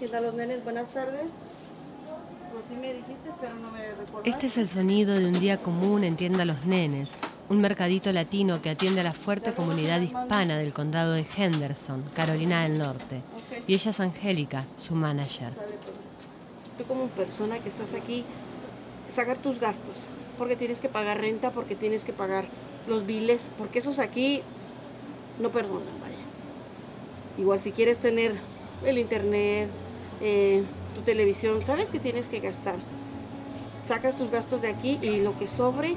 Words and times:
¿Qué 0.00 0.08
tal 0.08 0.22
los 0.22 0.32
nenes? 0.32 0.64
Buenas 0.64 0.88
tardes. 0.94 1.26
Pues 2.52 2.64
sí 2.70 2.74
me 2.74 2.94
dijiste, 2.94 3.30
pero 3.38 3.54
no 3.56 3.70
me 3.70 3.86
recuerdo. 3.86 4.22
Este 4.24 4.46
es 4.46 4.56
el 4.56 4.66
sonido 4.66 5.14
de 5.14 5.26
un 5.26 5.38
día 5.38 5.58
común 5.58 6.04
en 6.04 6.16
Tienda 6.16 6.46
Los 6.46 6.64
Nenes, 6.64 7.12
un 7.50 7.60
mercadito 7.60 8.10
latino 8.10 8.62
que 8.62 8.70
atiende 8.70 9.02
a 9.02 9.04
la 9.04 9.12
fuerte 9.12 9.52
comunidad 9.52 10.00
hispana 10.00 10.56
del 10.56 10.72
condado 10.72 11.12
de 11.12 11.26
Henderson, 11.36 12.02
Carolina 12.16 12.62
del 12.62 12.78
Norte. 12.78 13.20
Y 13.66 13.74
ella 13.74 13.90
es 13.90 14.00
Angélica, 14.00 14.64
su 14.78 14.94
manager. 14.94 15.52
Tú 16.78 16.84
como 16.84 17.08
persona 17.08 17.58
que 17.58 17.68
estás 17.68 17.92
aquí, 17.92 18.24
sacar 19.10 19.36
tus 19.36 19.60
gastos, 19.60 19.96
porque 20.38 20.56
tienes 20.56 20.78
que 20.78 20.88
pagar 20.88 21.20
renta, 21.20 21.50
porque 21.50 21.74
tienes 21.74 22.04
que 22.04 22.14
pagar 22.14 22.46
los 22.88 23.04
biles, 23.04 23.42
porque 23.58 23.80
esos 23.80 23.98
aquí 23.98 24.40
no 25.38 25.50
perdonan, 25.50 26.00
vaya. 26.00 26.16
Igual 27.36 27.60
si 27.60 27.70
quieres 27.70 27.98
tener 27.98 28.32
el 28.82 28.96
internet, 28.96 29.68
eh, 30.20 30.62
tu 30.94 31.02
televisión, 31.02 31.60
sabes 31.62 31.90
que 31.90 31.98
tienes 31.98 32.28
que 32.28 32.40
gastar. 32.40 32.76
Sacas 33.86 34.16
tus 34.16 34.30
gastos 34.30 34.62
de 34.62 34.68
aquí 34.68 34.98
y 35.02 35.20
lo 35.20 35.36
que 35.38 35.46
sobre, 35.46 35.96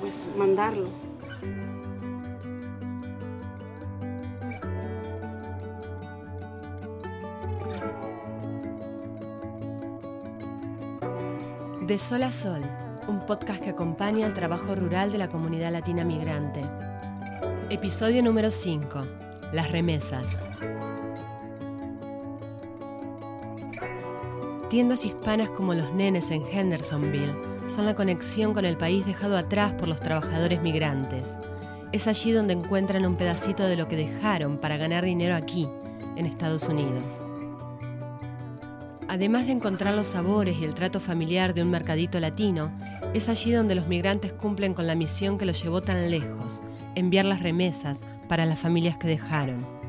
pues 0.00 0.26
mandarlo. 0.36 0.88
De 11.86 11.98
Sol 11.98 12.22
a 12.22 12.30
Sol, 12.30 12.62
un 13.08 13.18
podcast 13.26 13.60
que 13.60 13.70
acompaña 13.70 14.26
al 14.26 14.34
trabajo 14.34 14.76
rural 14.76 15.10
de 15.10 15.18
la 15.18 15.28
comunidad 15.28 15.72
latina 15.72 16.04
migrante. 16.04 16.62
Episodio 17.68 18.22
número 18.22 18.50
5. 18.50 19.06
Las 19.52 19.72
remesas. 19.72 20.49
Tiendas 24.70 25.04
hispanas 25.04 25.50
como 25.50 25.74
los 25.74 25.92
nenes 25.94 26.30
en 26.30 26.44
Hendersonville 26.48 27.34
son 27.66 27.86
la 27.86 27.96
conexión 27.96 28.54
con 28.54 28.64
el 28.64 28.76
país 28.76 29.04
dejado 29.04 29.36
atrás 29.36 29.72
por 29.72 29.88
los 29.88 29.98
trabajadores 29.98 30.62
migrantes. 30.62 31.36
Es 31.90 32.06
allí 32.06 32.30
donde 32.30 32.52
encuentran 32.52 33.04
un 33.04 33.16
pedacito 33.16 33.64
de 33.64 33.76
lo 33.76 33.88
que 33.88 33.96
dejaron 33.96 34.58
para 34.58 34.76
ganar 34.76 35.04
dinero 35.04 35.34
aquí, 35.34 35.68
en 36.14 36.24
Estados 36.24 36.68
Unidos. 36.68 37.02
Además 39.08 39.46
de 39.46 39.52
encontrar 39.54 39.96
los 39.96 40.06
sabores 40.06 40.56
y 40.56 40.64
el 40.64 40.76
trato 40.76 41.00
familiar 41.00 41.52
de 41.52 41.62
un 41.62 41.70
mercadito 41.70 42.20
latino, 42.20 42.70
es 43.12 43.28
allí 43.28 43.50
donde 43.50 43.74
los 43.74 43.88
migrantes 43.88 44.32
cumplen 44.32 44.74
con 44.74 44.86
la 44.86 44.94
misión 44.94 45.36
que 45.36 45.46
los 45.46 45.60
llevó 45.60 45.82
tan 45.82 46.12
lejos, 46.12 46.62
enviar 46.94 47.24
las 47.24 47.42
remesas 47.42 48.02
para 48.28 48.46
las 48.46 48.60
familias 48.60 48.98
que 48.98 49.08
dejaron. 49.08 49.79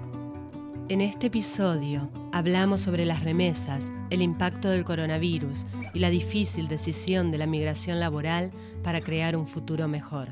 En 0.92 1.00
este 1.00 1.28
episodio 1.28 2.10
hablamos 2.34 2.82
sobre 2.82 3.06
las 3.06 3.24
remesas, 3.24 3.90
el 4.10 4.22
impacto 4.22 4.70
del 4.70 4.84
coronavirus 4.84 5.66
y 5.94 6.00
la 6.00 6.10
difícil 6.10 6.68
decisión 6.68 7.32
de 7.32 7.38
la 7.38 7.46
migración 7.46 8.02
laboral 8.02 8.52
para 8.84 9.00
crear 9.00 9.38
un 9.38 9.48
futuro 9.48 9.88
mejor. 9.88 10.28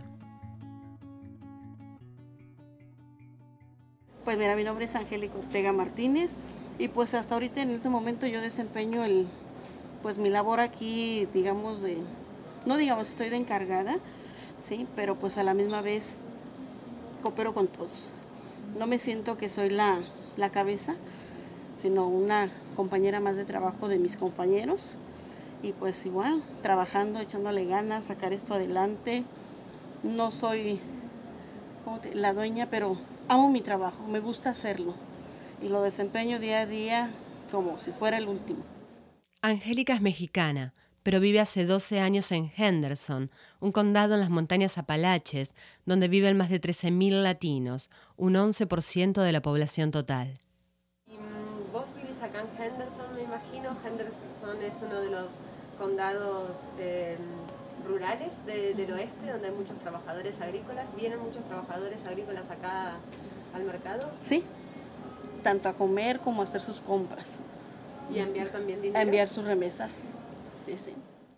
Pues 4.26 4.38
mira, 4.38 4.58
mi 4.58 4.66
nombre 4.66 4.84
es 4.84 4.96
Angélica 4.98 5.38
Ortega 5.38 5.72
Martínez 5.72 6.36
y 6.78 6.90
pues 6.90 7.14
hasta 7.14 7.36
ahorita 7.36 7.62
en 7.62 7.70
este 7.70 7.88
momento 7.88 8.28
yo 8.28 8.42
desempeño 8.42 9.06
el, 9.06 9.28
pues 10.04 10.18
mi 10.18 10.30
labor 10.30 10.60
aquí, 10.60 11.26
digamos 11.34 11.82
de, 11.82 12.00
no 12.66 12.76
digamos 12.76 13.08
estoy 13.08 13.30
de 13.30 13.38
encargada, 13.38 14.00
sí, 14.58 14.88
pero 14.94 15.16
pues 15.16 15.38
a 15.38 15.44
la 15.44 15.54
misma 15.54 15.82
vez 15.82 16.20
coopero 17.24 17.54
con 17.54 17.68
todos. 17.70 18.10
No 18.78 18.88
me 18.88 19.00
siento 19.00 19.38
que 19.38 19.48
soy 19.48 19.70
la, 19.70 20.04
la 20.40 20.50
cabeza, 20.50 20.96
sino 21.76 22.08
una 22.08 22.50
compañera 22.76 23.20
más 23.20 23.36
de 23.36 23.46
trabajo 23.46 23.88
de 23.88 24.00
mis 24.00 24.18
compañeros. 24.18 24.96
Y 25.62 25.74
pues 25.74 26.06
igual, 26.06 26.42
trabajando, 26.62 27.20
echándole 27.20 27.66
ganas, 27.66 28.06
sacar 28.06 28.34
esto 28.34 28.54
adelante. 28.54 29.24
No 30.04 30.32
soy 30.32 30.80
la 32.14 32.34
dueña, 32.34 32.68
pero 32.70 32.98
amo 33.28 33.50
mi 33.50 33.62
trabajo, 33.62 34.06
me 34.08 34.20
gusta 34.20 34.50
hacerlo. 34.52 34.94
Y 35.62 35.68
lo 35.68 35.82
desempeño 35.82 36.40
día 36.40 36.62
a 36.62 36.66
día 36.66 37.10
como 37.52 37.78
si 37.78 37.92
fuera 37.92 38.18
el 38.18 38.28
último. 38.28 38.64
Angélica 39.42 39.94
es 39.94 40.02
mexicana, 40.02 40.74
pero 41.10 41.22
vive 41.22 41.40
hace 41.40 41.66
12 41.66 42.02
años 42.02 42.32
en 42.32 42.52
Henderson, 42.56 43.32
un 43.60 43.72
condado 43.72 44.14
en 44.14 44.20
las 44.20 44.30
montañas 44.30 44.78
Apalaches, 44.78 45.56
donde 45.84 46.08
viven 46.08 46.38
más 46.38 46.52
de 46.52 46.62
13.000 46.62 47.24
latinos, 47.24 47.90
un 48.16 48.36
11% 48.36 49.20
de 49.24 49.32
la 49.32 49.42
población 49.42 49.90
total. 49.90 50.38
¿Vos 51.74 51.86
vivís 51.96 52.22
acá 52.22 52.42
en 52.42 52.64
Henderson, 52.64 53.16
me 53.16 53.24
imagino? 53.24 53.76
Henderson 53.84 54.62
es 54.62 54.76
uno 54.88 55.02
de 55.02 55.10
los 55.10 55.30
condados 55.80 56.70
eh, 56.78 57.18
rurales 57.88 58.46
del 58.46 58.94
oeste, 58.94 59.32
donde 59.32 59.48
hay 59.48 59.54
muchos 59.56 59.80
trabajadores 59.80 60.40
agrícolas. 60.40 60.86
¿Vienen 60.96 61.18
muchos 61.18 61.44
trabajadores 61.46 62.06
agrícolas 62.06 62.52
acá 62.52 62.98
al 63.56 63.64
mercado? 63.64 64.12
Sí, 64.24 64.44
tanto 65.42 65.70
a 65.70 65.74
comer 65.74 66.20
como 66.20 66.44
a 66.44 66.46
hacer 66.46 66.62
sus 66.62 66.80
compras. 66.82 67.40
¿Y 68.14 68.20
a 68.20 68.24
enviar 68.26 68.50
también 68.50 68.80
dinero? 68.80 69.00
A 69.00 69.02
enviar 69.02 69.28
sus 69.28 69.44
remesas. 69.44 69.96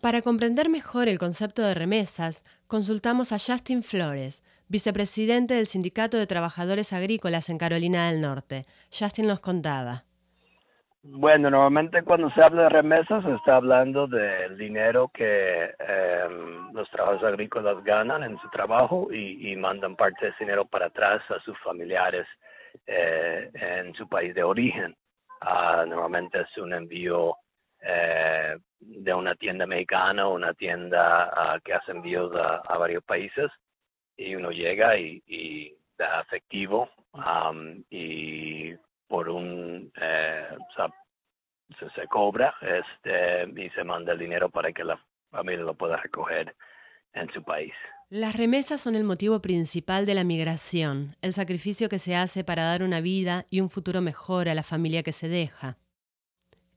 Para 0.00 0.20
comprender 0.20 0.68
mejor 0.68 1.08
el 1.08 1.18
concepto 1.18 1.62
de 1.62 1.74
remesas, 1.74 2.42
consultamos 2.66 3.32
a 3.32 3.36
Justin 3.38 3.82
Flores, 3.82 4.42
vicepresidente 4.68 5.54
del 5.54 5.66
Sindicato 5.66 6.16
de 6.16 6.26
Trabajadores 6.26 6.92
Agrícolas 6.92 7.48
en 7.48 7.58
Carolina 7.58 8.10
del 8.10 8.20
Norte. 8.20 8.62
Justin 8.90 9.28
nos 9.28 9.40
contaba. 9.40 10.04
Bueno, 11.04 11.50
normalmente 11.50 12.02
cuando 12.02 12.30
se 12.30 12.42
habla 12.42 12.64
de 12.64 12.68
remesas 12.68 13.24
se 13.24 13.34
está 13.34 13.56
hablando 13.56 14.06
del 14.06 14.56
dinero 14.56 15.10
que 15.12 15.64
em, 15.64 16.72
los 16.72 16.88
trabajadores 16.90 17.26
agrícolas 17.26 17.82
ganan 17.82 18.22
en 18.22 18.38
su 18.38 18.48
trabajo 18.50 19.12
y, 19.12 19.56
mandan 19.56 19.96
parte 19.96 20.26
de 20.26 20.30
ese 20.30 20.44
dinero 20.44 20.64
para 20.64 20.86
atrás 20.86 21.20
a 21.30 21.40
sus 21.42 21.58
familiares 21.58 22.26
eh, 22.86 23.50
en 23.52 23.94
su 23.94 24.08
país 24.08 24.32
de 24.34 24.44
origen. 24.44 24.96
Ah, 25.40 25.84
normalmente 25.88 26.40
es 26.40 26.58
un 26.58 26.72
envío 26.72 27.36
eh, 27.82 28.56
de 28.80 29.14
una 29.14 29.34
tienda 29.34 29.66
mexicana 29.66 30.28
o 30.28 30.34
una 30.34 30.54
tienda 30.54 31.30
ah, 31.34 31.58
que 31.64 31.74
hace 31.74 31.90
envíos 31.92 32.32
a, 32.34 32.78
varios 32.78 33.02
países 33.04 33.50
y 34.16 34.34
uno 34.34 34.50
llega 34.50 34.96
y, 34.96 35.76
da 35.98 36.20
efectivo 36.22 36.88
y 37.90 38.72
por 39.06 39.28
un 39.28 39.92
eh, 40.00 40.48
se, 41.94 42.06
cobra 42.08 42.54
este 42.60 43.44
y 43.56 43.68
se 43.70 43.84
manda 43.84 44.12
el 44.12 44.18
dinero 44.18 44.48
para 44.48 44.72
que 44.72 44.84
la 44.84 44.98
familia 45.30 45.64
lo 45.64 45.74
pueda 45.74 45.96
recoger 45.96 46.54
en 47.14 47.32
su 47.32 47.42
país. 47.42 47.74
Las 48.08 48.36
remesas 48.36 48.80
son 48.80 48.94
el 48.94 49.04
motivo 49.04 49.40
principal 49.40 50.06
de 50.06 50.14
la 50.14 50.24
migración, 50.24 51.16
el 51.22 51.32
sacrificio 51.32 51.88
que 51.88 51.98
se 51.98 52.14
hace 52.14 52.44
para 52.44 52.64
dar 52.64 52.82
una 52.82 53.00
vida 53.00 53.46
y 53.50 53.60
un 53.60 53.70
futuro 53.70 54.02
mejor 54.02 54.48
a 54.48 54.54
la 54.54 54.62
familia 54.62 55.02
que 55.02 55.12
se 55.12 55.28
deja. 55.28 55.78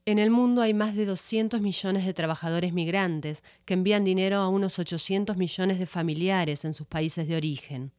En 0.08 0.20
el 0.20 0.30
mundo 0.30 0.62
hay 0.62 0.72
más 0.72 0.94
de 0.94 1.04
200 1.04 1.60
millones 1.60 2.06
de 2.06 2.14
trabajadores 2.14 2.72
migrantes 2.72 3.42
que 3.64 3.74
envían 3.74 4.04
dinero 4.04 4.36
a 4.36 4.48
unos 4.48 4.78
800 4.78 5.36
millones 5.36 5.80
de 5.80 5.86
familiares 5.86 6.64
en 6.64 6.74
sus 6.74 6.86
países 6.86 7.26
de 7.26 7.34
origen. 7.34 7.92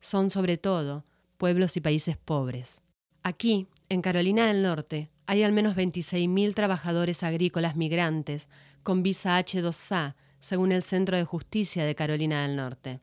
Son 0.00 0.30
sobre 0.30 0.56
todo 0.56 1.04
pueblos 1.36 1.76
y 1.76 1.82
países 1.82 2.16
pobres. 2.16 2.80
Aquí, 3.22 3.68
en 3.90 4.00
Carolina 4.00 4.46
del 4.46 4.62
Norte, 4.62 5.10
hay 5.26 5.42
al 5.42 5.52
menos 5.52 5.76
26.000 5.76 6.54
trabajadores 6.54 7.22
agrícolas 7.22 7.76
migrantes 7.76 8.48
con 8.82 9.02
visa 9.02 9.38
H2A, 9.38 10.14
según 10.40 10.72
el 10.72 10.82
Centro 10.82 11.18
de 11.18 11.24
Justicia 11.24 11.84
de 11.84 11.94
Carolina 11.94 12.46
del 12.46 12.56
Norte. 12.56 13.00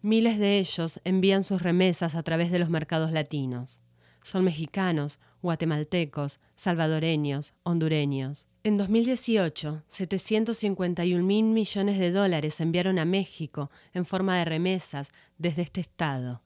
Miles 0.00 0.38
de 0.38 0.60
ellos 0.60 1.00
envían 1.02 1.42
sus 1.42 1.60
remesas 1.60 2.14
a 2.14 2.22
través 2.22 2.52
de 2.52 2.60
los 2.60 2.70
mercados 2.70 3.10
latinos. 3.10 3.82
Son 4.22 4.44
mexicanos, 4.44 5.18
guatemaltecos, 5.42 6.40
salvadoreños, 6.54 7.54
hondureños. 7.62 8.46
En 8.62 8.76
2018, 8.76 9.82
751 9.88 11.24
mil 11.24 11.44
millones 11.46 11.98
de 11.98 12.10
dólares 12.10 12.54
se 12.54 12.62
enviaron 12.62 12.98
a 12.98 13.04
México 13.04 13.70
en 13.94 14.04
forma 14.04 14.38
de 14.38 14.44
remesas 14.44 15.12
desde 15.38 15.62
este 15.62 15.80
estado. 15.80 16.42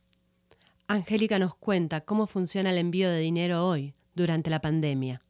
Angélica 0.87 1.38
nos 1.38 1.55
cuenta 1.55 2.03
cómo 2.03 2.26
funciona 2.26 2.71
el 2.71 2.79
envío 2.79 3.11
de 3.11 3.19
dinero 3.19 3.67
hoy, 3.67 3.94
durante 4.15 4.50
la 4.50 4.61
pandemia. 4.61 5.23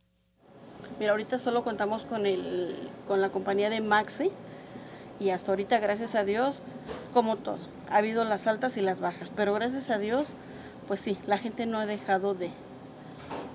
Mira, 0.98 1.12
ahorita 1.12 1.38
solo 1.38 1.64
contamos 1.64 2.02
con, 2.02 2.26
el, 2.26 2.74
con 3.06 3.20
la 3.20 3.30
compañía 3.30 3.70
de 3.70 3.80
Maxi 3.80 4.30
y 5.18 5.30
hasta 5.30 5.52
ahorita, 5.52 5.78
gracias 5.80 6.14
a 6.14 6.24
Dios, 6.24 6.60
como 7.12 7.36
todo, 7.36 7.58
ha 7.88 7.96
habido 7.96 8.24
las 8.24 8.46
altas 8.46 8.76
y 8.76 8.80
las 8.80 9.00
bajas, 9.00 9.30
pero 9.34 9.54
gracias 9.54 9.90
a 9.90 9.98
Dios, 9.98 10.26
pues 10.86 11.00
sí, 11.00 11.18
la 11.26 11.38
gente 11.38 11.66
no 11.66 11.78
ha 11.78 11.86
dejado 11.86 12.34
de, 12.34 12.50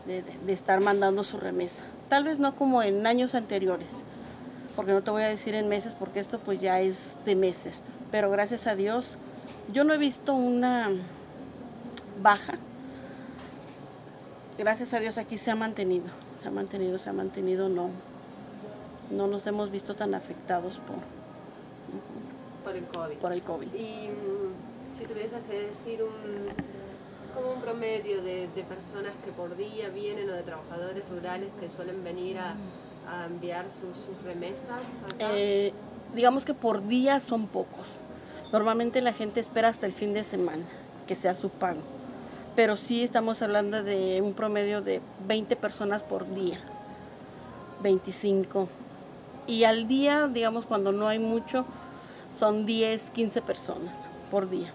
de, 0.05 0.53
estar 0.53 0.79
mandando 0.81 1.23
su 1.23 1.37
remesa. 1.37 1.83
Tal 2.09 2.23
vez 2.23 2.39
no 2.39 2.55
como 2.55 2.81
en 2.81 3.05
años 3.05 3.35
anteriores, 3.35 3.91
porque 4.75 4.91
no 4.91 5.03
te 5.03 5.11
voy 5.11 5.23
a 5.23 5.27
decir 5.27 5.53
en 5.55 5.69
meses, 5.69 5.93
porque 5.93 6.19
esto 6.19 6.39
pues 6.39 6.59
ya 6.59 6.79
es 6.81 7.15
de 7.25 7.35
meses. 7.35 7.81
Pero 8.11 8.31
gracias 8.31 8.65
a 8.65 8.75
Dios, 8.75 9.05
yo 9.71 9.83
no 9.83 9.93
he 9.93 9.97
visto 9.97 10.33
una 10.33 10.89
baja. 12.21 12.55
Gracias 14.57 14.93
a 14.93 14.99
Dios 14.99 15.17
aquí 15.17 15.37
se 15.37 15.51
ha 15.51 15.55
mantenido. 15.55 16.07
se 16.41 16.47
ha 16.47 16.51
mantenido, 16.51 16.97
se 16.97 17.09
ha 17.09 17.13
mantenido, 17.13 17.69
no, 17.69 17.89
no 19.11 19.27
nos 19.27 19.45
hemos 19.45 19.69
visto 19.71 19.95
tan 19.95 20.15
afectados 20.15 20.77
por, 20.77 20.97
por 22.63 22.75
el 22.75 22.85
COVID. 22.85 23.15
Por 23.17 23.31
el 23.31 23.41
COVID. 23.41 23.73
Y 23.73 24.09
mm, 24.09 24.97
si 24.97 25.05
tuvieses 25.05 25.41
que 25.49 25.67
decir 25.67 26.03
un, 26.03 26.78
como 27.39 27.53
un 27.53 27.61
promedio 27.61 28.21
de, 28.21 28.49
personas 28.67 29.13
que 29.23 29.31
por 29.31 29.55
día 29.55 29.89
vienen 29.89 30.29
o 30.29 30.33
de 30.33 30.43
trabajadores 30.43 31.03
rurales 31.09 31.49
que 31.59 31.69
suelen 31.69 32.03
venir 32.03 32.37
a, 32.37 32.55
enviar 33.25 33.65
sus, 33.71 34.23
remesas 34.23 34.81
eh, 35.17 35.73
digamos 36.13 36.45
que 36.45 36.53
por 36.53 36.85
día 36.87 37.19
son 37.19 37.47
pocos. 37.47 37.87
Normalmente 38.51 39.01
la 39.01 39.13
gente 39.13 39.39
espera 39.39 39.69
hasta 39.69 39.87
el 39.87 39.93
fin 39.93 40.13
de 40.13 40.23
semana 40.23 40.63
que 41.07 41.15
sea 41.15 41.33
su 41.33 41.49
pago. 41.49 41.81
Pero 42.55 42.77
sí 42.77 43.03
estamos 43.03 43.41
hablando 43.41 43.83
de 43.83 44.21
un 44.21 44.33
promedio 44.33 44.81
de 44.81 45.01
20 45.27 45.55
personas 45.55 46.03
por 46.03 46.31
día. 46.35 46.59
25. 47.81 48.67
Y 49.47 49.63
al 49.63 49.87
día, 49.87 50.27
digamos, 50.27 50.65
cuando 50.65 50.91
no 50.91 51.07
hay 51.07 51.17
mucho, 51.17 51.65
son 52.37 52.65
10, 52.65 53.09
15 53.09 53.41
personas 53.41 53.95
por 54.29 54.49
día. 54.49 54.71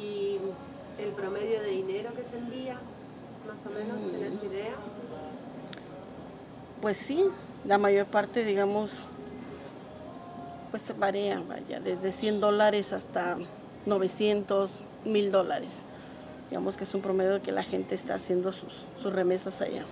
¿Y 0.00 0.38
el 0.98 1.10
promedio 1.10 1.60
de 1.62 1.68
dinero 1.68 2.14
que 2.14 2.22
se 2.22 2.38
envía? 2.38 2.78
Más 3.52 3.66
o 3.66 3.70
menos, 3.70 4.10
¿tenés 4.10 4.42
mm. 4.42 4.46
idea? 4.46 4.74
Pues 6.80 6.96
sí, 6.96 7.22
la 7.66 7.76
mayor 7.76 8.06
parte, 8.06 8.46
digamos, 8.46 9.04
pues 10.70 10.82
varía, 10.98 11.38
vaya, 11.46 11.78
desde 11.78 12.12
100 12.12 12.40
dólares 12.40 12.94
hasta 12.94 13.36
900, 13.84 14.70
1000 15.04 15.30
dólares. 15.30 15.82
Digamos 16.48 16.76
que 16.76 16.84
es 16.84 16.94
un 16.94 17.02
promedio 17.02 17.42
que 17.42 17.52
la 17.52 17.62
gente 17.62 17.94
está 17.94 18.14
haciendo 18.14 18.52
sus, 18.52 18.72
sus 19.02 19.12
remesas 19.12 19.60
allá. 19.60 19.84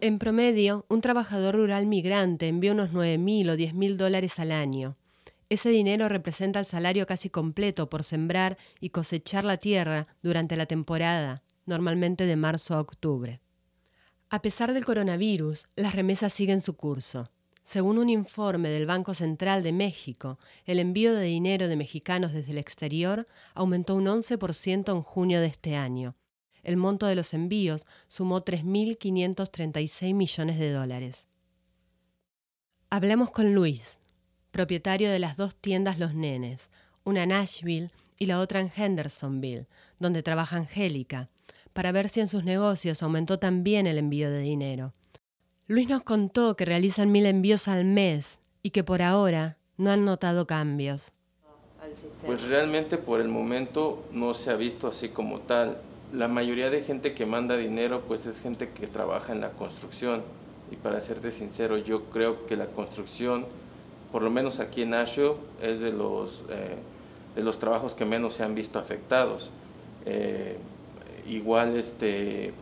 En 0.00 0.18
promedio, 0.18 0.86
un 0.88 1.02
trabajador 1.02 1.56
rural 1.56 1.84
migrante 1.84 2.48
envía 2.48 2.72
unos 2.72 2.92
9.000 2.92 3.50
o 3.50 3.56
10.000 3.56 3.96
dólares 3.96 4.38
al 4.38 4.52
año. 4.52 4.94
Ese 5.50 5.68
dinero 5.68 6.08
representa 6.08 6.60
el 6.60 6.64
salario 6.64 7.06
casi 7.06 7.28
completo 7.28 7.90
por 7.90 8.04
sembrar 8.04 8.56
y 8.80 8.88
cosechar 8.88 9.44
la 9.44 9.58
tierra 9.58 10.06
durante 10.22 10.56
la 10.56 10.64
temporada, 10.64 11.42
normalmente 11.70 12.26
de 12.26 12.36
marzo 12.36 12.74
a 12.74 12.80
octubre. 12.80 13.40
A 14.28 14.42
pesar 14.42 14.74
del 14.74 14.84
coronavirus, 14.84 15.68
las 15.74 15.94
remesas 15.94 16.34
siguen 16.34 16.60
su 16.60 16.76
curso. 16.76 17.30
Según 17.64 17.96
un 17.96 18.10
informe 18.10 18.68
del 18.68 18.84
Banco 18.84 19.14
Central 19.14 19.62
de 19.62 19.72
México, 19.72 20.38
el 20.66 20.78
envío 20.78 21.14
de 21.14 21.24
dinero 21.24 21.68
de 21.68 21.76
mexicanos 21.76 22.34
desde 22.34 22.52
el 22.52 22.58
exterior 22.58 23.24
aumentó 23.54 23.94
un 23.94 24.04
11% 24.04 24.92
en 24.92 25.02
junio 25.02 25.40
de 25.40 25.46
este 25.46 25.76
año, 25.76 26.16
el 26.62 26.76
monto 26.76 27.06
de 27.06 27.14
los 27.14 27.34
envíos 27.34 27.86
sumó 28.08 28.44
3.536 28.44 30.14
millones 30.14 30.58
de 30.58 30.72
dólares. 30.72 31.26
Hablamos 32.90 33.30
con 33.30 33.54
Luis, 33.54 33.98
propietario 34.50 35.10
de 35.10 35.18
las 35.18 35.36
dos 35.36 35.54
tiendas 35.54 35.98
Los 35.98 36.14
Nenes, 36.14 36.70
una 37.04 37.22
en 37.22 37.30
Nashville 37.30 37.90
y 38.18 38.26
la 38.26 38.40
otra 38.40 38.60
en 38.60 38.70
Hendersonville, 38.74 39.66
donde 39.98 40.22
trabaja 40.22 40.56
Angélica, 40.56 41.30
para 41.72 41.92
ver 41.92 42.08
si 42.08 42.20
en 42.20 42.28
sus 42.28 42.44
negocios 42.44 43.02
aumentó 43.02 43.38
también 43.38 43.86
el 43.86 43.98
envío 43.98 44.30
de 44.30 44.40
dinero. 44.40 44.92
Luis 45.66 45.88
nos 45.88 46.02
contó 46.02 46.56
que 46.56 46.64
realizan 46.64 47.12
mil 47.12 47.26
envíos 47.26 47.68
al 47.68 47.84
mes 47.84 48.40
y 48.62 48.70
que 48.70 48.84
por 48.84 49.02
ahora 49.02 49.56
no 49.76 49.90
han 49.90 50.04
notado 50.04 50.46
cambios. 50.46 51.12
Pues 52.26 52.42
realmente 52.48 52.98
por 52.98 53.20
el 53.20 53.28
momento 53.28 54.04
no 54.12 54.34
se 54.34 54.50
ha 54.50 54.56
visto 54.56 54.88
así 54.88 55.08
como 55.08 55.40
tal 55.40 55.78
la 56.12 56.28
mayoría 56.28 56.70
de 56.70 56.82
gente 56.82 57.14
que 57.14 57.24
manda 57.24 57.56
dinero 57.56 58.02
pues 58.06 58.26
es 58.26 58.40
gente 58.40 58.70
que 58.70 58.86
trabaja 58.86 59.32
en 59.32 59.40
la 59.40 59.50
construcción 59.50 60.22
y 60.70 60.76
para 60.76 61.00
serte 61.00 61.30
sincero 61.30 61.78
yo 61.78 62.04
creo 62.04 62.46
que 62.46 62.56
la 62.56 62.66
construcción 62.66 63.46
por 64.10 64.22
lo 64.22 64.30
menos 64.30 64.58
aquí 64.58 64.82
en 64.82 64.94
Asheville 64.94 65.36
es 65.62 65.78
de 65.78 65.92
los, 65.92 66.42
eh, 66.50 66.76
de 67.36 67.42
los 67.42 67.58
trabajos 67.58 67.94
que 67.94 68.04
menos 68.04 68.34
se 68.34 68.42
han 68.42 68.56
visto 68.56 68.80
afectados. 68.80 69.50
Eh, 70.04 70.56
igual 71.28 71.76
este, 71.76 72.52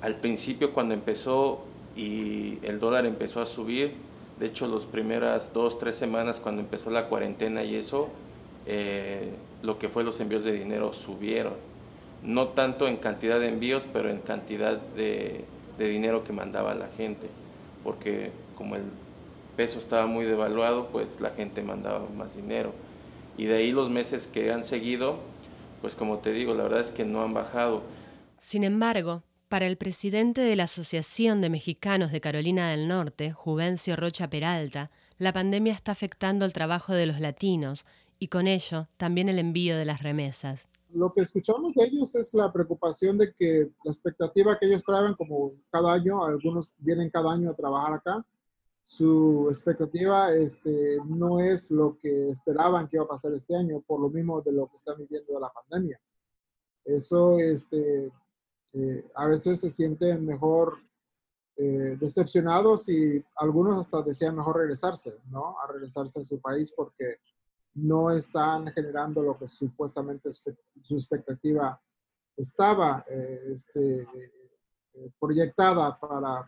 al 0.00 0.16
principio 0.16 0.72
cuando 0.72 0.94
empezó 0.94 1.64
y 1.96 2.58
el 2.62 2.80
dólar 2.80 3.06
empezó 3.06 3.40
a 3.40 3.46
subir, 3.46 3.92
de 4.38 4.46
hecho 4.46 4.66
las 4.66 4.84
primeras 4.84 5.52
dos, 5.52 5.78
tres 5.78 5.96
semanas 5.96 6.40
cuando 6.40 6.60
empezó 6.60 6.90
la 6.90 7.06
cuarentena 7.08 7.62
y 7.62 7.76
eso, 7.76 8.08
eh, 8.66 9.30
lo 9.62 9.78
que 9.78 9.88
fue 9.88 10.04
los 10.04 10.20
envíos 10.20 10.44
de 10.44 10.52
dinero 10.52 10.92
subieron 10.92 11.54
no 12.24 12.48
tanto 12.48 12.88
en 12.88 12.96
cantidad 12.96 13.38
de 13.38 13.48
envíos, 13.48 13.84
pero 13.92 14.08
en 14.08 14.18
cantidad 14.18 14.78
de, 14.78 15.44
dinero 15.78 16.24
que 16.24 16.32
mandaba 16.32 16.74
la 16.74 16.88
gente, 16.88 17.28
porque 17.84 18.30
como 18.56 18.76
el 18.76 18.82
peso 19.56 19.78
estaba 19.78 20.06
muy 20.06 20.24
devaluado, 20.24 20.88
pues 20.88 21.20
la 21.20 21.30
gente 21.30 21.62
mandaba 21.62 22.00
más 22.16 22.34
dinero. 22.34 22.72
Y 23.36 23.44
de 23.44 23.56
ahí 23.56 23.72
los 23.72 23.90
meses 23.90 24.26
que 24.26 24.52
han 24.52 24.64
seguido, 24.64 25.18
pues 25.84 25.96
como 25.96 26.16
te 26.20 26.32
digo, 26.32 26.54
la 26.54 26.62
verdad 26.62 26.80
es 26.80 26.90
que 26.90 27.04
no 27.04 27.22
han 27.22 27.34
bajado. 27.34 27.82
Sin 28.38 28.64
embargo, 28.64 29.22
para 29.50 29.66
el 29.66 29.76
presidente 29.76 30.40
de 30.40 30.56
la 30.56 30.64
Asociación 30.64 31.42
de 31.42 31.50
Mexicanos 31.50 32.10
de 32.10 32.22
Carolina 32.22 32.70
del 32.70 32.88
Norte, 32.88 33.32
Juvencio 33.32 33.94
Rocha 33.94 34.30
Peralta, 34.30 34.90
la 35.18 35.34
pandemia 35.34 35.74
está 35.74 35.92
afectando 35.92 36.46
el 36.46 36.54
trabajo 36.54 36.94
de 36.94 37.04
los 37.04 37.20
latinos 37.20 37.84
y 38.18 38.28
con 38.28 38.46
ello 38.46 38.88
también 38.96 39.28
el 39.28 39.38
envío 39.38 39.76
de 39.76 39.84
las 39.84 40.02
remesas 40.02 40.68
lo 40.94 41.12
que 41.12 41.22
escuchamos 41.22 41.74
de 41.74 41.86
ellos 41.86 42.14
es 42.14 42.32
la 42.34 42.52
preocupación 42.52 43.18
de 43.18 43.34
que 43.34 43.68
la 43.84 43.90
expectativa 43.90 44.56
que 44.58 44.66
ellos 44.66 44.84
traen, 44.84 45.14
como 45.14 45.52
cada 45.68 45.92
año, 45.92 46.24
algunos 46.24 46.72
vienen 46.78 47.10
cada 47.10 47.32
año 47.32 47.50
a 47.50 47.54
trabajar 47.54 47.94
acá, 47.94 48.24
su 48.86 49.46
expectativa 49.48 50.32
este, 50.34 50.98
no 51.06 51.40
es 51.40 51.70
lo 51.70 51.98
que 51.98 52.28
esperaban 52.28 52.86
que 52.86 52.98
iba 52.98 53.04
a 53.04 53.08
pasar 53.08 53.32
este 53.32 53.56
año, 53.56 53.80
por 53.80 53.98
lo 53.98 54.10
mismo 54.10 54.42
de 54.42 54.52
lo 54.52 54.68
que 54.68 54.76
están 54.76 54.98
viviendo 54.98 55.40
la 55.40 55.50
pandemia. 55.50 55.98
Eso 56.84 57.38
este, 57.38 58.12
eh, 58.74 59.10
a 59.14 59.26
veces 59.26 59.60
se 59.60 59.70
sienten 59.70 60.26
mejor 60.26 60.76
eh, 61.56 61.96
decepcionados 61.98 62.88
y 62.90 63.24
algunos 63.36 63.78
hasta 63.78 64.02
desean 64.02 64.36
mejor 64.36 64.58
regresarse, 64.58 65.18
¿no? 65.30 65.56
A 65.60 65.72
regresarse 65.72 66.20
a 66.20 66.24
su 66.24 66.38
país 66.38 66.70
porque 66.70 67.20
no 67.72 68.10
están 68.10 68.70
generando 68.72 69.22
lo 69.22 69.38
que 69.38 69.46
supuestamente 69.46 70.30
su 70.30 70.94
expectativa 70.94 71.80
estaba 72.36 73.02
eh, 73.08 73.52
este, 73.54 74.02
eh, 74.02 75.10
proyectada 75.18 75.98
para, 75.98 76.44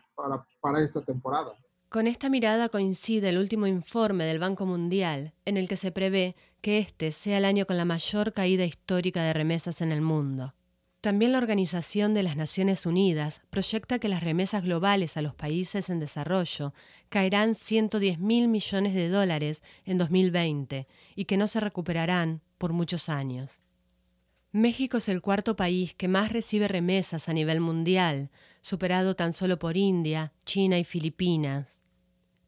para 0.60 0.82
esta 0.82 1.00
temporada. 1.00 1.56
Con 1.88 2.08
esta 2.08 2.28
mirada 2.28 2.68
coincide 2.68 3.28
el 3.28 3.38
último 3.38 3.68
informe 3.68 4.24
del 4.24 4.40
Banco 4.40 4.66
Mundial, 4.66 5.32
en 5.44 5.56
el 5.56 5.68
que 5.68 5.76
se 5.76 5.92
prevé 5.92 6.34
que 6.60 6.78
este 6.78 7.12
sea 7.12 7.38
el 7.38 7.44
año 7.44 7.64
con 7.64 7.76
la 7.76 7.84
mayor 7.84 8.32
caída 8.32 8.64
histórica 8.64 9.22
de 9.22 9.32
remesas 9.32 9.80
en 9.80 9.92
el 9.92 10.00
mundo. 10.00 10.52
También 11.00 11.30
la 11.30 11.38
Organización 11.38 12.12
de 12.12 12.24
las 12.24 12.36
Naciones 12.36 12.86
Unidas 12.86 13.40
proyecta 13.50 14.00
que 14.00 14.08
las 14.08 14.24
remesas 14.24 14.64
globales 14.64 15.16
a 15.16 15.22
los 15.22 15.36
países 15.36 15.88
en 15.88 16.00
desarrollo 16.00 16.74
caerán 17.08 17.54
110 17.54 18.18
mil 18.18 18.48
millones 18.48 18.92
de 18.92 19.08
dólares 19.08 19.62
en 19.84 19.96
2020 19.96 20.88
y 21.14 21.24
que 21.26 21.36
no 21.36 21.46
se 21.46 21.60
recuperarán 21.60 22.42
por 22.58 22.72
muchos 22.72 23.08
años. 23.08 23.60
México 24.56 24.96
es 24.96 25.10
el 25.10 25.20
cuarto 25.20 25.54
país 25.54 25.94
que 25.94 26.08
más 26.08 26.32
recibe 26.32 26.66
remesas 26.66 27.28
a 27.28 27.34
nivel 27.34 27.60
mundial, 27.60 28.30
superado 28.62 29.14
tan 29.14 29.34
solo 29.34 29.58
por 29.58 29.76
India, 29.76 30.32
China 30.46 30.78
y 30.78 30.84
Filipinas. 30.84 31.82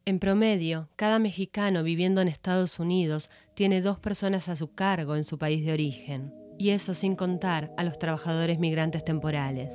En 0.07 0.19
promedio, 0.19 0.89
cada 0.97 1.19
mexicano 1.19 1.83
viviendo 1.83 2.23
en 2.23 2.29
Estados 2.29 2.79
Unidos 2.79 3.29
tiene 3.53 3.83
dos 3.83 3.99
personas 3.99 4.49
a 4.49 4.57
su 4.57 4.73
cargo 4.73 5.17
en 5.17 5.25
su 5.25 5.37
país 5.37 5.67
de 5.67 5.75
origen 5.75 6.33
y 6.59 6.71
eso 6.71 6.95
sin 6.95 7.15
contar 7.15 7.75
a 7.77 7.85
los 7.85 7.99
trabajadores 7.99 8.59
migrantes 8.59 9.05
temporales. 9.05 9.75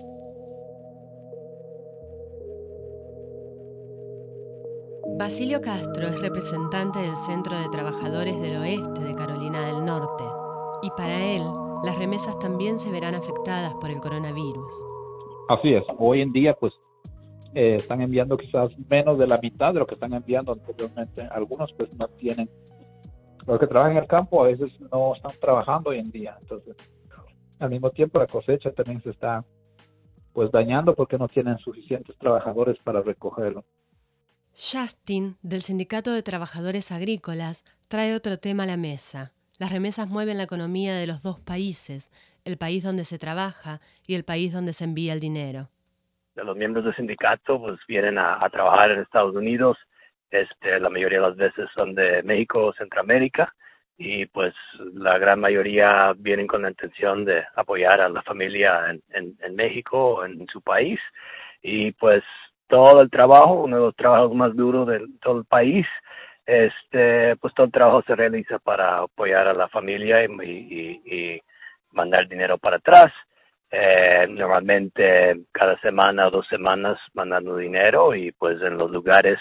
Basilio 5.20 5.62
Castro 5.62 6.08
es 6.08 6.20
representante 6.20 6.98
del 6.98 7.16
Centro 7.16 7.56
de 7.60 7.70
Trabajadores 7.70 8.42
del 8.42 8.56
Oeste 8.56 9.02
de 9.02 9.14
Carolina 9.14 9.68
del 9.68 9.86
Norte 9.86 10.24
y 10.82 10.90
para 10.98 11.24
él 11.24 11.44
las 11.84 11.98
remesas 11.98 12.38
también 12.40 12.80
se 12.80 12.92
verán 12.92 13.16
afectadas 13.16 13.74
por 13.76 13.90
el 13.90 14.00
coronavirus. 14.00 14.72
Así 15.50 15.74
es, 15.74 15.84
hoy 15.98 16.22
en 16.22 16.32
día 16.32 16.54
pues 16.54 16.74
eh, 17.54 17.76
están 17.76 18.02
enviando 18.02 18.38
quizás 18.38 18.72
menos 18.90 19.18
de 19.18 19.28
la 19.28 19.38
mitad 19.38 19.74
de 19.74 19.80
lo 19.80 19.86
que 19.86 19.96
están 19.96 20.14
enviando 20.14 20.54
anteriormente. 20.54 21.22
Algunos 21.32 21.72
pues 21.74 21.94
no 21.94 22.08
tienen 22.08 22.50
los 23.46 23.60
que 23.60 23.68
trabajan 23.68 23.94
en 23.94 24.04
el 24.04 24.08
campo 24.08 24.44
a 24.44 24.48
veces 24.48 24.72
no 24.92 25.16
están 25.16 25.34
trabajando 25.40 25.90
hoy 25.90 26.00
en 26.00 26.12
día, 26.12 26.38
entonces 26.40 26.76
al 27.60 27.70
mismo 27.70 27.92
tiempo 27.92 28.20
la 28.20 28.28
cosecha 28.28 28.72
también 28.72 29.02
se 29.04 29.10
está 29.10 29.44
pues 30.32 30.52
dañando 30.52 30.96
porque 30.96 31.18
no 31.18 31.28
tienen 31.28 31.58
suficientes 31.60 32.18
trabajadores 32.18 32.78
para 32.84 33.02
recogerlo. 33.02 33.64
Justin, 34.56 35.38
del 35.42 35.62
Sindicato 35.62 36.12
de 36.12 36.24
Trabajadores 36.24 36.92
Agrícolas, 36.92 37.64
trae 37.88 38.16
otro 38.16 38.38
tema 38.38 38.64
a 38.64 38.68
la 38.68 38.78
mesa. 38.78 39.34
Las 39.64 39.72
remesas 39.72 40.10
mueven 40.10 40.36
la 40.36 40.44
economía 40.44 40.94
de 40.94 41.08
los 41.08 41.24
dos 41.24 41.40
países, 41.40 42.12
el 42.44 42.58
país 42.58 42.84
donde 42.84 43.06
se 43.06 43.18
trabaja 43.18 43.80
y 44.06 44.16
el 44.16 44.26
país 44.26 44.52
donde 44.52 44.74
se 44.74 44.84
envía 44.84 45.14
el 45.14 45.22
dinero. 45.22 45.70
los 46.36 46.58
miembros 46.58 46.84
del 46.84 46.94
sindicato 46.98 47.62
pues 47.62 47.80
vienen 47.88 48.18
a, 48.18 48.46
trabajar 48.50 48.92
en 48.92 49.00
Estados 49.00 49.34
Unidos. 49.34 49.78
Este, 50.32 50.82
la 50.82 50.90
mayoría 50.90 51.22
de 51.22 51.28
las 51.30 51.38
veces 51.38 51.70
son 51.74 51.96
de 51.96 52.22
México 52.24 52.66
o 52.66 52.74
Centroamérica 52.74 53.56
y 53.98 54.26
pues 54.26 54.54
la 54.96 55.18
gran 55.18 55.40
mayoría 55.40 56.12
vienen 56.18 56.46
con 56.46 56.64
la 56.64 56.70
intención 56.72 57.24
de 57.24 57.46
apoyar 57.56 58.02
a 58.02 58.10
la 58.10 58.22
familia 58.24 58.94
en 59.12 59.56
México, 59.56 60.26
en 60.26 60.46
su 60.52 60.60
país 60.60 61.00
y 61.62 61.94
pues 61.94 62.22
todo 62.68 63.00
el 63.00 63.10
trabajo, 63.10 63.64
uno 63.64 63.78
de 63.78 63.84
los 63.84 63.96
trabajos 63.96 64.36
más 64.36 64.54
duros 64.58 64.90
de 64.90 65.08
todo 65.22 65.40
el 65.40 65.46
país, 65.46 65.88
este, 66.46 67.36
pues 67.38 67.54
todo 67.54 67.66
el 67.66 67.72
trabajo 67.72 68.04
se 68.04 68.16
realiza 68.16 68.60
para 68.60 69.00
apoyar 69.00 69.48
a 69.48 69.54
la 69.54 69.68
familia 69.70 70.24
y, 70.26 71.42
mandar 71.92 72.28
dinero 72.28 72.58
para 72.58 72.78
atrás. 72.78 73.14
Eh, 73.72 74.28
normalmente 74.30 75.46
cada 75.52 75.80
semana 75.80 76.28
o 76.28 76.32
dos 76.32 76.48
semanas 76.48 77.00
mandando 77.14 77.56
dinero 77.58 78.16
y 78.16 78.32
pues 78.32 78.62
en 78.62 78.78
los 78.78 78.90
lugares, 78.92 79.40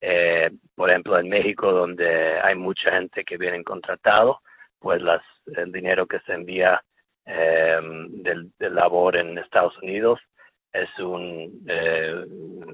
eh, 0.00 0.50
por 0.74 0.90
ejemplo 0.90 1.18
en 1.18 1.28
México 1.28 1.72
donde 1.72 2.40
hay 2.40 2.56
mucha 2.56 2.90
gente 2.92 3.24
que 3.24 3.36
viene 3.36 3.62
contratado, 3.64 4.40
pues 4.78 5.00
las, 5.02 5.22
el 5.46 5.72
dinero 5.72 6.06
que 6.06 6.20
se 6.20 6.32
envía 6.34 6.80
eh, 7.26 7.80
del 8.08 8.52
labor 8.74 9.16
en 9.16 9.38
Estados 9.38 9.76
Unidos 9.82 10.20
es 10.74 10.88
un, 10.98 11.64
eh, 11.68 12.24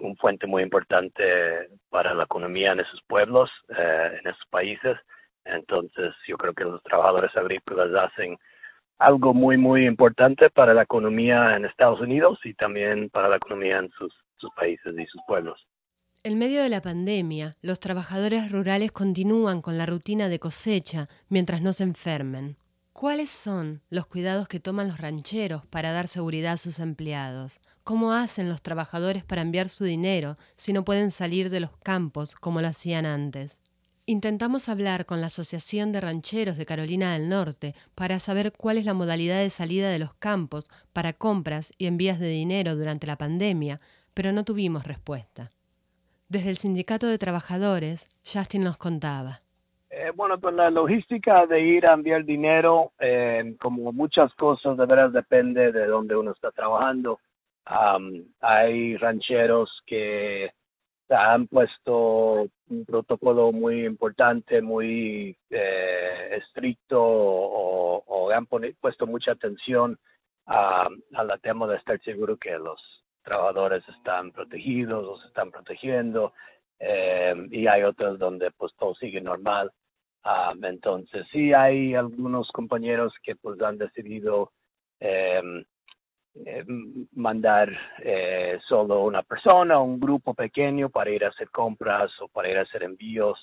un 0.01 0.17
fuente 0.17 0.47
muy 0.47 0.63
importante 0.63 1.69
para 1.91 2.15
la 2.15 2.25
economía 2.25 2.73
en 2.73 2.81
esos 2.81 3.01
pueblos, 3.07 3.51
eh, 3.69 4.19
en 4.19 4.31
esos 4.31 4.47
países. 4.51 4.97
Entonces, 5.45 6.15
yo 6.27 6.39
creo 6.39 6.55
que 6.55 6.65
los 6.65 6.83
trabajadores 6.83 7.37
agrícolas 7.37 7.95
hacen 7.95 8.39
algo 8.99 9.35
muy, 9.35 9.59
muy 9.59 9.87
importante 9.87 10.49
para 10.49 10.73
la 10.73 10.83
economía 10.83 11.57
en 11.57 11.67
Estados 11.67 12.01
Unidos 12.01 12.39
y 12.45 12.55
también 12.55 13.11
para 13.11 13.29
la 13.29 13.37
economía 13.37 13.79
en 13.79 13.91
sus, 13.91 14.15
sus 14.39 14.51
países 14.55 14.95
y 14.99 15.07
sus 15.07 15.21
pueblos. 15.27 15.61
En 16.23 16.39
medio 16.39 16.63
de 16.63 16.69
la 16.69 16.83
pandemia, 16.83 17.55
los 17.63 17.81
trabajadores 17.81 18.51
rurales 18.51 18.93
continúan 18.93 19.61
con 19.61 19.79
la 19.79 19.87
rutina 19.87 20.29
de 20.29 20.39
cosecha 20.39 21.07
mientras 21.29 21.61
no 21.63 21.73
se 21.73 21.85
enfermen. 21.85 22.57
¿Cuáles 23.01 23.31
son 23.31 23.81
los 23.89 24.07
cuidados 24.07 24.47
que 24.47 24.61
toman 24.61 24.89
los 24.89 24.99
rancheros 24.99 25.65
para 25.65 25.91
dar 25.91 26.07
seguridad 26.07 26.53
a 26.53 26.57
sus 26.59 26.81
empleados? 26.81 27.59
¿Cómo 27.83 28.13
hacen 28.13 28.51
los 28.51 28.61
trabajadores 28.61 29.25
para 29.25 29.41
enviar 29.41 29.71
su 29.71 29.85
dinero 29.85 30.37
si 30.57 30.75
no 30.75 30.85
pueden 30.85 31.11
salir 31.11 31.49
de 31.49 31.61
los 31.61 31.71
campos 31.79 32.35
como 32.35 32.61
lo 32.61 32.69
hacían 32.69 33.07
antes? 33.07 33.59
Intentamos 34.05 34.69
hablar 34.69 35.07
con 35.07 35.23
la 35.23 35.29
Asociación 35.29 35.93
de 35.93 36.03
Rancheros 36.03 36.59
de 36.59 36.67
Carolina 36.67 37.15
del 37.15 37.31
Norte 37.31 37.75
para 37.95 38.21
saber 38.21 38.53
cuál 38.53 38.77
es 38.77 38.85
la 38.85 38.93
modalidad 38.93 39.39
de 39.39 39.49
salida 39.49 39.89
de 39.89 39.99
los 39.99 40.13
campos 40.13 40.67
para 40.93 41.15
compras 41.15 41.73
y 41.79 41.87
envías 41.87 42.21
de 42.21 42.29
dinero 42.29 42.77
durante 42.77 43.07
la 43.07 43.17
pandemia, 43.17 43.81
pero 44.13 44.31
no 44.33 44.45
tuvimos 44.45 44.85
respuesta. 44.85 45.49
Desde 46.29 46.51
el 46.51 46.59
Sindicato 46.59 47.07
de 47.07 47.17
Trabajadores, 47.17 48.09
Justin 48.31 48.63
nos 48.63 48.77
contaba. 48.77 49.41
Eh, 50.03 50.13
bueno, 50.17 50.41
pues 50.41 50.55
la 50.55 50.71
logística 50.71 51.45
de 51.47 51.61
ir 51.61 51.87
a 51.87 51.93
enviar 51.93 52.25
dinero, 52.25 52.93
eh, 52.99 53.55
como 53.61 53.93
muchas 53.93 54.33
cosas, 54.35 54.79
de 54.79 54.87
veras 54.87 55.13
depende 55.13 55.73
de 55.73 55.85
dónde 55.87 56.17
uno 56.17 56.31
está 56.33 56.51
trabajando. 56.53 57.21
hay 58.41 58.97
rancheros 58.97 59.71
que 59.87 60.51
han 61.11 61.47
puesto 61.49 62.49
un 62.69 62.85
protocolo 62.87 63.53
muy 63.53 63.85
importante, 63.85 64.63
muy 64.63 65.37
eh, 65.51 66.31
estricto 66.39 66.99
o, 67.03 68.31
han 68.33 68.47
puesto 68.47 69.07
mucha 69.07 69.33
atención 69.33 69.99
a, 70.47 70.89
a 71.15 71.25
la 71.25 71.37
tema 71.39 71.67
de 71.67 71.77
estar 71.77 72.01
seguro 72.03 72.39
que 72.39 72.53
los 72.59 72.81
trabajadores 73.23 73.87
están 73.89 74.33
protegidos 74.33 75.07
o 75.07 75.21
se 75.21 75.29
están 75.29 75.51
protegiendo. 75.51 76.33
Eh, 76.79 77.35
y 77.51 77.67
hay 77.67 77.83
otros 77.83 78.19
donde 78.19 78.51
pues 78.53 78.73
todo 78.79 78.95
sigue 78.95 79.21
normal. 79.21 79.71
Ah, 80.23 80.53
entonces 80.63 81.27
sí 81.33 81.53
hay 81.53 81.95
algunos 81.95 82.49
compañeros 82.53 83.13
que 83.23 83.37
pues 83.37 83.61
han 83.63 83.79
decidido 83.79 84.53
em, 85.01 85.65
eh, 86.45 86.65
mandar 87.15 87.71
eh, 88.03 88.59
solo 88.69 89.05
una 89.05 89.23
persona, 89.23 89.81
un 89.81 89.99
grupo 89.99 90.35
pequeño 90.35 90.91
para 90.91 91.11
ir 91.11 91.25
a 91.25 91.29
hacer 91.29 91.51
compras 91.51 92.11
o 92.21 92.29
para 92.29 92.51
ir 92.51 92.59
a 92.59 92.63
hacer 92.63 92.83
envíos 92.83 93.39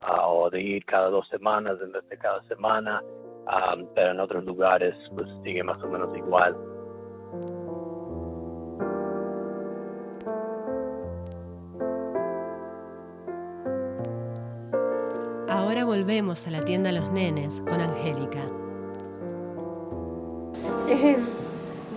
ah, 0.00 0.28
o 0.28 0.50
de 0.50 0.60
ir 0.60 0.84
cada 0.84 1.08
dos 1.08 1.26
semanas 1.28 1.78
en 1.82 1.92
vez 1.92 2.06
de 2.08 2.18
cada 2.18 2.42
semana, 2.44 3.02
ah, 3.46 3.76
pero 3.94 4.10
en 4.10 4.20
otros 4.20 4.44
lugares 4.44 4.94
pues 5.14 5.28
sigue 5.42 5.62
más 5.64 5.82
o 5.82 5.88
menos 5.88 6.14
igual. 6.16 6.77
Volvemos 15.88 16.46
a 16.46 16.50
la 16.50 16.66
tienda 16.66 16.92
Los 16.92 17.10
Nenes 17.12 17.62
con 17.62 17.80
Angélica. 17.80 18.42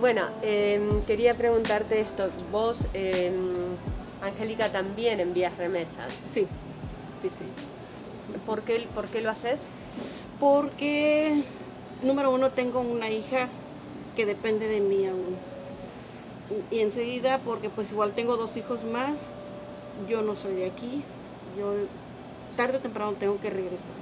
bueno, 0.00 0.22
em, 0.40 1.02
quería 1.02 1.34
preguntarte 1.34 2.00
esto. 2.00 2.30
Vos, 2.50 2.86
em, 2.94 3.52
Angélica, 4.22 4.72
también 4.72 5.20
envías 5.20 5.54
remesas. 5.58 6.10
Sí, 6.26 6.46
sí, 7.20 7.28
sí. 7.28 7.44
¿Por 8.46 8.62
qué, 8.62 8.86
¿Por 8.94 9.08
qué 9.08 9.20
lo 9.20 9.28
haces? 9.28 9.60
Porque, 10.40 11.44
número 12.02 12.30
uno, 12.30 12.48
tengo 12.48 12.80
una 12.80 13.10
hija 13.10 13.48
que 14.16 14.24
depende 14.24 14.68
de 14.68 14.80
mí 14.80 15.06
aún. 15.06 15.36
Y 16.70 16.80
enseguida, 16.80 17.40
porque 17.44 17.68
pues 17.68 17.92
igual 17.92 18.12
tengo 18.12 18.38
dos 18.38 18.56
hijos 18.56 18.84
más, 18.84 19.18
yo 20.08 20.22
no 20.22 20.34
soy 20.34 20.54
de 20.54 20.66
aquí, 20.70 21.02
yo 21.58 21.74
tarde 22.56 22.78
o 22.78 22.80
temprano 22.80 23.12
tengo 23.12 23.40
que 23.40 23.50
regresar. 23.50 23.96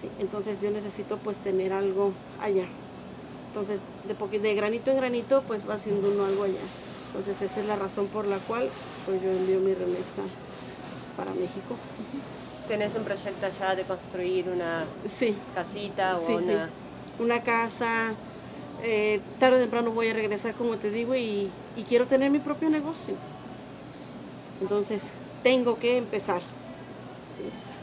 Sí, 0.00 0.08
entonces 0.18 0.60
yo 0.60 0.70
necesito 0.70 1.16
pues 1.18 1.38
tener 1.38 1.72
algo 1.72 2.12
allá. 2.40 2.66
Entonces, 3.48 3.78
de, 4.08 4.38
de 4.38 4.54
granito 4.54 4.90
en 4.90 4.96
granito, 4.96 5.42
pues 5.46 5.68
va 5.68 5.74
haciendo 5.74 6.10
uno 6.10 6.24
algo 6.24 6.44
allá. 6.44 6.64
Entonces, 7.08 7.50
esa 7.50 7.60
es 7.60 7.66
la 7.66 7.76
razón 7.76 8.08
por 8.08 8.26
la 8.26 8.38
cual 8.38 8.68
pues 9.06 9.22
yo 9.22 9.30
envío 9.30 9.60
mi 9.60 9.74
remesa 9.74 10.22
para 11.16 11.32
México. 11.32 11.76
¿Tenés 12.66 12.94
un 12.96 13.04
proyecto 13.04 13.46
allá 13.46 13.76
de 13.76 13.84
construir 13.84 14.48
una 14.48 14.84
sí. 15.06 15.36
casita 15.54 16.18
o 16.18 16.36
una... 16.36 16.70
una 17.20 17.42
casa? 17.42 18.14
Eh, 18.82 19.20
tarde 19.38 19.58
o 19.58 19.60
temprano 19.60 19.92
voy 19.92 20.08
a 20.08 20.14
regresar, 20.14 20.54
como 20.54 20.76
te 20.76 20.90
digo, 20.90 21.14
y, 21.14 21.50
y 21.76 21.82
quiero 21.84 22.06
tener 22.06 22.30
mi 22.30 22.40
propio 22.40 22.68
negocio. 22.68 23.14
Entonces, 24.60 25.02
tengo 25.42 25.78
que 25.78 25.98
empezar 25.98 26.40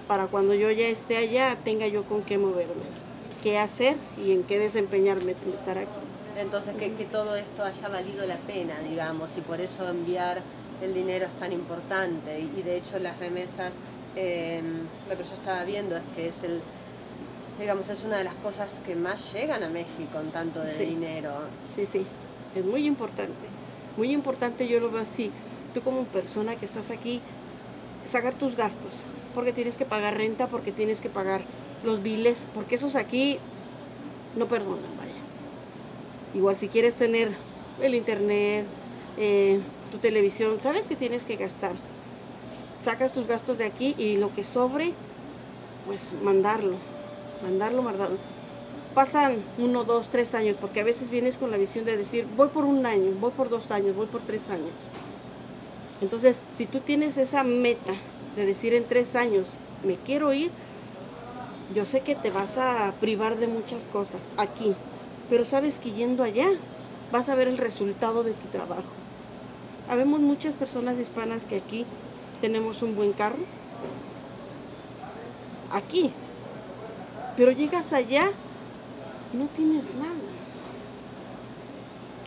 para 0.08 0.28
cuando 0.28 0.54
yo 0.54 0.72
ya 0.72 0.88
esté 0.88 1.18
allá 1.18 1.58
tenga 1.64 1.88
yo 1.88 2.04
con 2.04 2.24
qué 2.24 2.38
moverme, 2.38 2.84
qué 3.44 3.58
hacer 3.58 3.98
y 4.24 4.32
en 4.32 4.44
qué 4.44 4.60
desempeñarme 4.60 5.36
estar 5.54 5.78
aquí. 5.78 6.00
Entonces, 6.38 6.76
que, 6.76 6.94
que 6.94 7.06
todo 7.06 7.36
esto 7.36 7.64
haya 7.64 7.90
valido 7.90 8.26
la 8.26 8.38
pena, 8.38 8.80
digamos, 8.80 9.30
y 9.38 9.42
por 9.42 9.60
eso 9.60 9.88
enviar 9.90 10.42
el 10.82 10.94
dinero 10.94 11.26
es 11.26 11.34
tan 11.34 11.52
importante. 11.52 12.40
Y, 12.40 12.62
de 12.62 12.78
hecho 12.78 13.00
las 13.00 13.18
remesas, 13.20 13.74
em, 14.16 14.80
lo 15.10 15.18
que 15.18 15.24
yo 15.24 15.34
estaba 15.34 15.64
viendo 15.64 15.96
es 15.96 16.04
que 16.16 16.28
es 16.28 16.44
el, 16.44 16.62
digamos, 17.60 17.90
es 17.90 18.04
una 18.04 18.18
de 18.18 18.24
las 18.24 18.34
cosas 18.36 18.80
que 18.86 18.96
más 18.96 19.34
llegan 19.34 19.64
a 19.64 19.70
México 19.70 20.20
en 20.20 20.32
tanto 20.32 20.62
de 20.62 20.74
dinero. 20.86 21.32
Sí, 21.76 21.86
sí, 21.86 22.06
es 22.56 22.66
muy 22.66 22.88
importante. 22.88 23.34
Muy 23.98 24.12
importante, 24.12 24.68
yo 24.68 24.80
lo 24.80 24.90
veo 24.90 25.02
así. 25.02 25.32
Tú 25.74 25.82
como 25.82 26.04
persona 26.06 26.56
que 26.56 26.66
estás 26.66 26.90
aquí, 26.90 27.22
sacar 28.06 28.34
tus 28.34 28.56
gastos, 28.56 28.94
porque 29.34 29.54
tienes 29.54 29.76
que 29.76 29.86
pagar 29.86 30.18
renta, 30.18 30.48
porque 30.48 30.72
tienes 30.72 31.00
que 31.00 31.10
pagar 31.10 31.42
los 31.84 32.04
biles, 32.04 32.40
porque 32.54 32.76
esos 32.76 32.96
aquí 32.96 33.40
no 34.36 34.48
perdonan, 34.48 34.98
vaya. 34.98 35.12
Igual 36.34 36.56
si 36.56 36.68
quieres 36.68 36.96
tener 36.96 37.30
el 37.82 37.96
internet, 37.96 38.66
eh, 39.18 39.60
tu 39.92 39.98
televisión, 39.98 40.60
sabes 40.62 40.88
que 40.88 40.96
tienes 40.96 41.24
que 41.24 41.36
gastar. 41.36 41.74
Sacas 42.84 43.12
tus 43.12 43.28
gastos 43.28 43.58
de 43.58 43.66
aquí 43.66 43.94
y 43.98 44.18
lo 44.18 44.34
que 44.34 44.44
sobre, 44.44 44.94
pues 45.86 46.12
mandarlo, 46.24 46.76
mandarlo, 47.44 47.82
mandarlo. 47.82 48.18
Pasan 48.96 49.36
uno, 49.58 49.84
dos, 49.84 50.08
tres 50.10 50.34
años, 50.36 50.58
porque 50.60 50.82
a 50.82 50.84
veces 50.84 51.10
vienes 51.10 51.38
con 51.38 51.52
la 51.52 51.58
visión 51.58 51.86
de 51.86 51.96
decir, 51.96 52.26
voy 52.36 52.50
por 52.50 52.66
un 52.66 52.86
año, 52.86 53.12
voy 53.20 53.32
por 53.32 53.50
dos 53.50 53.72
años, 53.72 53.96
voy 53.96 54.08
por 54.08 54.22
tres 54.22 54.50
años. 54.50 54.72
Entonces, 56.02 56.38
si 56.56 56.66
tú 56.66 56.80
tienes 56.80 57.18
esa 57.18 57.44
meta 57.44 57.94
de 58.36 58.46
decir 58.46 58.74
en 58.74 58.86
tres 58.86 59.16
años, 59.16 59.46
me 59.84 59.96
quiero 59.96 60.34
ir, 60.34 60.52
yo 61.74 61.86
sé 61.86 62.02
que 62.02 62.16
te 62.16 62.32
vas 62.32 62.58
a 62.58 62.94
privar 63.00 63.38
de 63.38 63.48
muchas 63.48 63.84
cosas 63.92 64.22
aquí, 64.38 64.74
pero 65.30 65.46
sabes 65.46 65.80
que 65.80 65.92
yendo 65.92 66.24
allá 66.24 66.48
vas 67.12 67.30
a 67.30 67.36
ver 67.36 67.48
el 67.48 67.58
resultado 67.58 68.24
de 68.24 68.34
tu 68.34 68.48
trabajo. 68.50 68.92
Habemos 69.90 70.20
muchas 70.20 70.54
personas 70.54 70.98
hispanas 70.98 71.46
que 71.46 71.58
aquí 71.58 71.86
tenemos 72.40 72.82
un 72.82 72.96
buen 72.96 73.14
carro, 73.14 73.40
aquí, 75.72 76.12
pero 77.38 77.52
llegas 77.52 77.94
allá, 77.94 78.32
no 79.34 79.46
tienes 79.56 79.86
nada. 79.96 80.16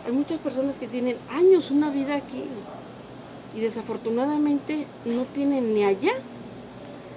Hay 0.07 0.13
muchas 0.13 0.39
personas 0.41 0.77
que 0.77 0.87
tienen 0.87 1.17
años, 1.31 1.71
una 1.71 1.91
vida 1.91 2.15
aquí, 2.15 2.45
y 3.55 3.61
desafortunadamente 3.61 4.87
no 5.05 5.25
tienen 5.25 5.75
ni 5.75 5.85
allá 5.85 6.13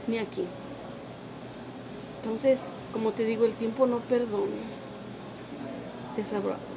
ni 0.07 0.17
aquí. 0.17 0.43
Entonces, 2.21 2.65
como 2.93 3.11
te 3.11 3.23
digo, 3.23 3.45
el 3.45 3.53
tiempo 3.53 3.87
no 3.87 3.99
perdona. 3.99 4.77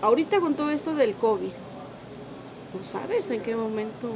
Ahorita 0.02 0.38
con 0.38 0.54
todo 0.54 0.70
esto 0.70 0.94
del 0.94 1.14
COVID, 1.14 1.48
no 1.48 2.84
sabes 2.84 3.30
en 3.30 3.40
qué 3.40 3.56
momento 3.56 4.10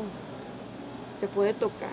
te 1.20 1.28
puede 1.28 1.54
tocar. 1.54 1.88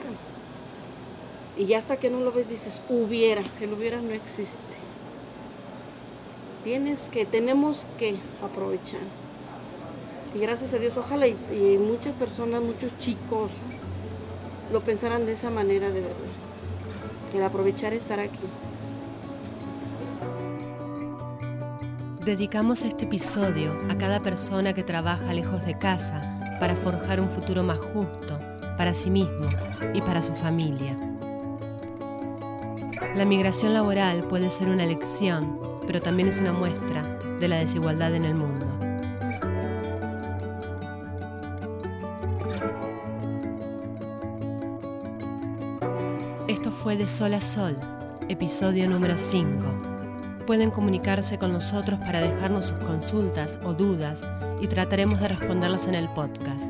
Y 1.58 1.66
ya 1.66 1.78
hasta 1.78 1.98
que 1.98 2.10
no 2.10 2.20
lo 2.20 2.34
ves 2.34 2.50
dices, 2.50 2.74
hubiera, 2.90 3.42
el 3.62 3.74
hubiera 3.74 4.02
no 4.02 4.12
existe. 4.12 4.60
Tienes 6.66 7.08
que, 7.10 7.26
tenemos 7.26 7.78
que 7.98 8.16
aprovechar. 8.44 9.21
Y 10.34 10.40
gracias 10.40 10.74
a 10.74 10.78
Dios, 10.78 10.96
ojalá 10.98 11.28
y, 11.28 11.36
muchas 11.78 12.14
personas, 12.16 12.62
muchos 12.62 12.98
chicos 13.00 13.52
lo 14.72 14.80
pensaran 14.80 15.26
de 15.26 15.34
esa 15.34 15.50
manera 15.50 15.90
de 15.90 16.02
verdad. 16.02 16.16
El 17.36 17.44
aprovechar 17.44 17.94
estar 17.94 18.20
aquí. 18.20 18.40
Dedicamos 22.24 22.84
este 22.84 23.06
episodio 23.06 23.78
a 23.90 23.98
cada 23.98 24.22
persona 24.22 24.74
que 24.74 24.84
trabaja 24.84 25.34
lejos 25.34 25.66
de 25.66 25.78
casa 25.78 26.40
para 26.60 26.76
forjar 26.76 27.20
un 27.20 27.30
futuro 27.30 27.64
más 27.64 27.80
justo 27.80 28.40
para 28.78 28.94
sí 28.94 29.10
mismo 29.10 29.46
y 29.94 30.02
para 30.02 30.22
su 30.22 30.34
familia. 30.34 30.98
La 33.16 33.26
migración 33.26 33.74
laboral 33.74 34.24
puede 34.24 34.50
ser 34.50 34.70
una 34.70 34.86
lección, 34.86 35.60
pero 35.86 36.00
también 36.00 36.30
es 36.30 36.40
una 36.40 36.54
muestra 36.54 37.04
de 37.40 37.48
la 37.48 37.58
desigualdad 37.58 38.16
en 38.16 38.24
el 38.24 38.36
mundo. 38.36 38.71
Fue 46.82 46.98
De 46.98 47.06
Sol 47.06 47.36
a 47.36 47.42
Sol, 47.42 47.78
episodio 48.28 48.90
número 48.90 49.16
5 49.18 49.90
pueden 50.48 50.72
comunicarse 50.72 51.38
con 51.38 51.54
nosotros 51.54 52.00
para 52.00 52.20
dejarnos 52.20 52.66
sus 52.66 52.80
consultas 52.80 53.60
o 53.64 53.74
dudas 53.74 54.26
y 54.60 54.68
trataremos 54.68 55.22
de 55.22 55.30
responderlas 55.30 55.88
en 55.88 55.96
el 55.96 56.10
podcast. 56.10 56.70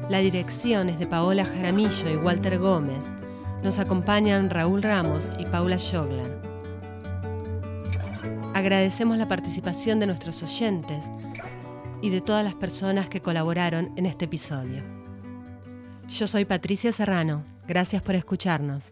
La 0.09 0.19
dirección 0.19 0.89
es 0.89 0.99
de 0.99 1.07
Paola 1.07 1.45
Jaramillo 1.45 2.11
y 2.11 2.17
Walter 2.17 2.59
Gómez. 2.59 3.05
Nos 3.63 3.79
acompañan 3.79 4.49
Raúl 4.49 4.83
Ramos 4.83 5.31
y 5.39 5.45
Paula 5.45 5.77
Shoglan. 5.77 6.31
Agradecemos 8.53 9.17
la 9.17 9.29
participación 9.29 9.99
de 9.99 10.07
nuestros 10.07 10.43
oyentes 10.43 11.05
y 12.01 12.09
de 12.09 12.19
todas 12.19 12.43
las 12.43 12.55
personas 12.55 13.07
que 13.07 13.21
colaboraron 13.21 13.93
en 13.95 14.05
este 14.05 14.25
episodio. 14.25 14.83
Yo 16.09 16.27
soy 16.27 16.43
Patricia 16.43 16.91
Serrano. 16.91 17.45
Gracias 17.65 18.01
por 18.01 18.15
escucharnos. 18.15 18.91